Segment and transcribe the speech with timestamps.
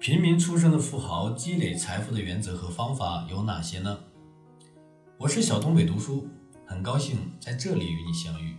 [0.00, 3.98] 平民出身的富豪积累财富的原则和方法有哪些呢？
[5.18, 6.28] 我是小东北读书，
[6.64, 8.54] 很高兴在这里与你相遇。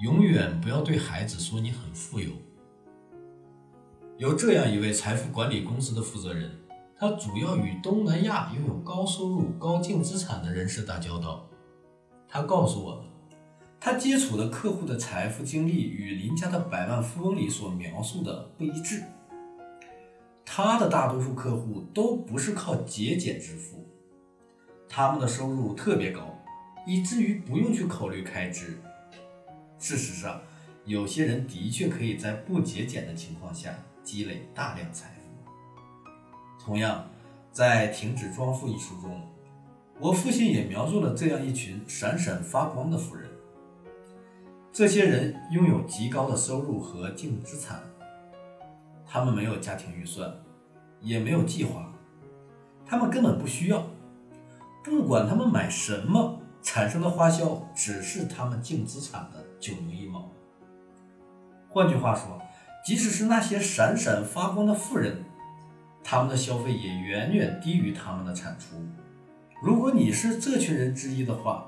[0.00, 2.32] 永远不要对孩子说你很富有。
[4.16, 6.50] 有这样一位财富管理公司的负责人，
[6.96, 11.48] 他主要与东南亚拥有高收入、高净资产的人士打交道。
[12.28, 13.04] 他告诉我，
[13.78, 19.04] 他接触的客户的财富经历与邻家的百万富翁里所描述的不一致。
[20.50, 23.86] 他的大多数客户都不是靠节俭致富，
[24.88, 26.36] 他们的收入特别高，
[26.86, 28.80] 以至于不用去考虑开支。
[29.78, 30.40] 事实上，
[30.86, 35.52] 有些人的确可以在不节俭的情况下积累大量财富。
[36.64, 37.08] 同样，
[37.52, 39.20] 在《停止装富》一书中，
[40.00, 43.28] 我父亲也描述了这样一群闪闪发光的富人。
[44.72, 47.82] 这些人拥有极高的收入和净资产。
[49.10, 50.30] 他们没有家庭预算，
[51.00, 51.90] 也没有计划，
[52.84, 53.82] 他们根本不需要。
[54.84, 60.30] 不管他们买什么，产生的花销只是他们净资产的九牛一毛。
[61.68, 62.40] 换句话说，
[62.84, 65.24] 即使是那些闪闪发光的富人，
[66.02, 68.76] 他们的消费也远远低于他们的产出。
[69.62, 71.66] 如果你是这群人之一的话，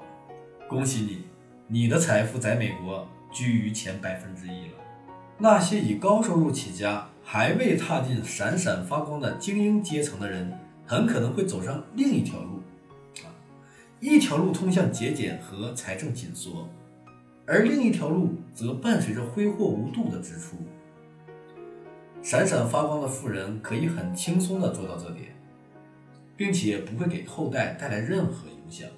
[0.68, 1.24] 恭喜你，
[1.66, 4.78] 你的财富在美国居于前百分之一了。
[5.36, 10.52] 那些以高收入起家，还未踏进闪闪发光的精英阶层的人，
[10.84, 12.56] 很可能会走上另一条路，
[13.22, 13.30] 啊，
[14.00, 16.68] 一条路通向节俭和财政紧缩，
[17.46, 20.56] 而另一条路则伴随着挥霍无度的支出。
[22.20, 25.28] 闪闪发光的富人可以很轻松地做到这点，
[26.36, 28.88] 并且不会给后代带来任何影响。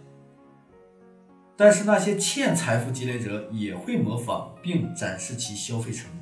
[1.54, 6.10] 但是那些欠财富积累者也会模仿并展示其消费成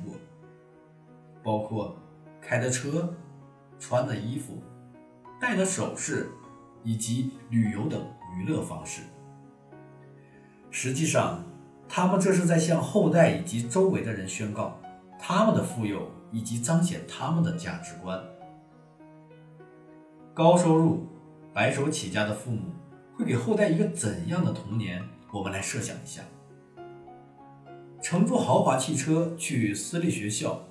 [1.43, 1.95] 包括
[2.41, 3.13] 开的车、
[3.79, 4.61] 穿的衣服、
[5.39, 6.29] 戴的首饰，
[6.83, 8.01] 以及旅游等
[8.35, 9.01] 娱乐方式。
[10.69, 11.43] 实际上，
[11.89, 14.79] 他们这是在向后代以及周围的人宣告
[15.19, 18.21] 他们的富有，以及彰显他们的价值观。
[20.33, 21.05] 高收入、
[21.53, 22.71] 白手起家的父母
[23.17, 25.03] 会给后代一个怎样的童年？
[25.33, 26.21] 我们来设想一下：
[28.01, 30.61] 乘坐豪华汽车去私立学校。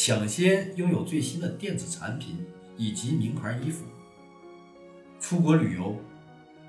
[0.00, 3.84] 抢先拥有最新的电子产品以及名牌衣服，
[5.18, 5.96] 出国旅游，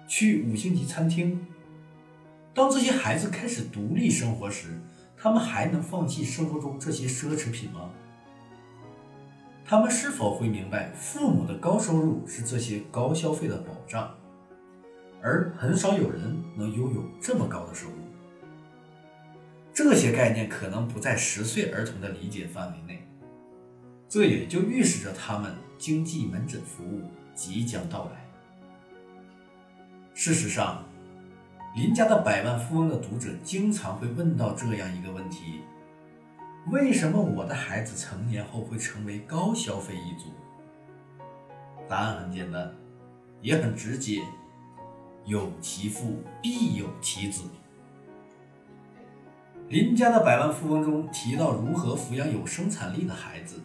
[0.08, 1.46] 去五星级餐厅。
[2.56, 4.82] 当这些孩子开始独立生活时，
[5.16, 7.92] 他们还能放弃生活中这些奢侈品吗？
[9.64, 14.12] 他们是否会明白，父母的高收入是这些高消费的保障，
[15.22, 17.94] 而很少有人能拥有这么高的收入？
[19.72, 22.99] 这些概念可能不在十岁儿童的理解范围内。
[24.10, 27.04] 这也就预示着他们经济门诊服务
[27.36, 28.28] 即将到来。
[30.16, 30.84] 事实上，
[31.76, 35.62] 邻家的百万富翁的读者经常会问到这样一个问题：
[36.72, 40.32] 为什么我的孩子成年后会成为高消费一族？
[41.88, 42.74] 答案很简单，
[43.42, 44.20] 也很直接：
[45.24, 47.44] 有其父必有其子。
[49.68, 53.62] 邻家的百万富翁中提到如何抚养有生产力的孩子。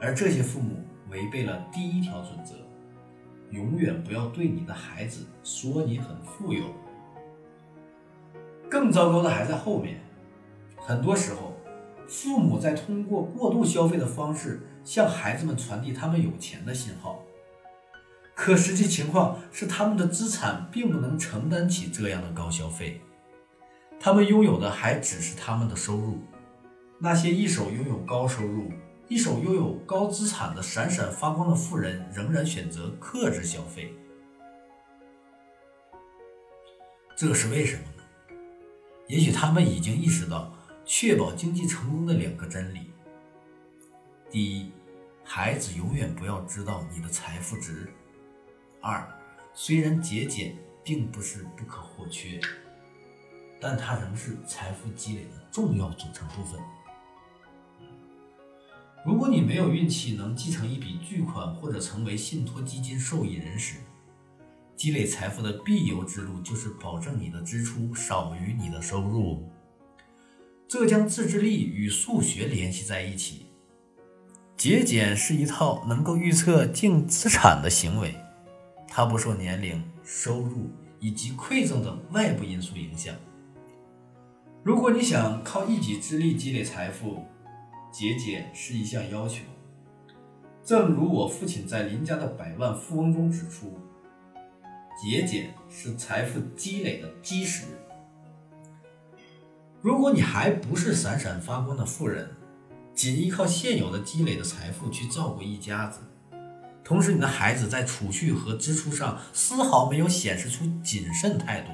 [0.00, 2.54] 而这些父母违背了第一条准则：
[3.50, 6.64] 永远不要对你的孩子说你很富有。
[8.70, 10.00] 更糟糕的还在后面。
[10.76, 11.54] 很多时候，
[12.08, 17.22] 父母在通过过度消费的方式向孩子们传递他们有钱的信号，
[18.34, 23.00] 可实际情况是他们的资产并不能承担起这样的高消费，
[24.00, 26.18] 他们拥有的还只是他们的收入。
[26.98, 28.70] 那些一手拥有高收入。
[29.10, 33.92] 一手拥有高资产的闪闪发光的富人，仍然选择克制消费，
[37.16, 38.04] 这是为什么呢？
[39.08, 40.54] 也许他们已经意识到
[40.84, 42.92] 确保经济成功的两个真理：
[44.30, 44.70] 第一，
[45.24, 47.88] 孩子永远不要知道你的财富值；
[48.80, 49.04] 二，
[49.52, 52.40] 虽然节俭并不是不可或缺，
[53.60, 56.60] 但它仍是财富积累的重要组成部分。
[59.04, 63.76] 如果你没有运气能继承一笔巨款或者成为信托基金受益人时，
[64.76, 69.48] 积累财富的必由之路就是保证你的支出少于你的收入。
[70.68, 73.46] 这将自制力与数学联系在一起。
[74.54, 78.14] 节俭是一套能够预测净资产的行为，
[78.86, 80.70] 它不受年龄、收入
[81.00, 83.14] 以及馈赠等外部因素影响。
[84.62, 87.24] 如果你想靠一己之力积累财富，
[87.90, 89.42] 节俭是一项要求，
[90.64, 93.78] 正如我父亲在林家的百万富翁中指出，
[95.02, 97.64] 节俭是财富积累的基石。
[99.82, 102.30] 如果你还不是闪闪发光的富人，
[102.94, 106.00] 仅依靠现有的积累的财富去照顾一家子，
[106.84, 111.72] 同时你的孩子在储蓄和支出上丝毫没有显示出谨慎态度，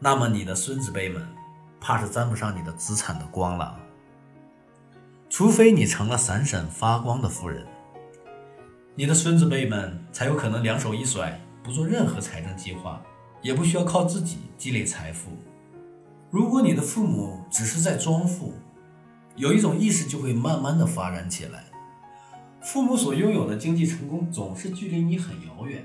[0.00, 1.24] 那么你的孙子辈们
[1.80, 3.78] 怕是沾不上你的资产的光了。
[5.30, 7.66] 除非你成了闪闪发光的富人，
[8.94, 13.02] 你的孙子辈们才有可能两手一甩，不做任何财政计划，
[13.42, 15.30] 也不需要靠自己积累财富。
[16.30, 18.54] 如果你的父母只是在装富，
[19.36, 21.64] 有一种意识就会慢慢的发展起来。
[22.62, 25.84] 父母所拥有的经济成功总是距离你很遥远，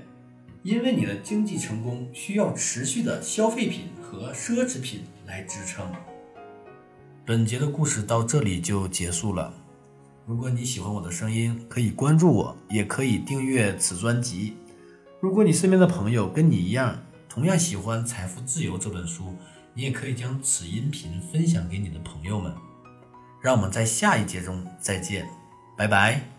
[0.62, 5.86] 因为你的经济成功需要持续的消费品和奢侈品来支撑。
[7.26, 9.50] 本节的故事到这里就结束了。
[10.26, 14.56] 如果你喜欢我的声音，可以关注我，也可以订阅此专辑。
[15.20, 19.34] 如果你身边的朋友跟你一样，同样喜欢《财富自由》这本书，
[19.72, 22.52] 你也可以将此音频分享给你的朋友们。
[23.40, 25.26] 让我们在下一节中再见，
[25.78, 26.33] 拜拜。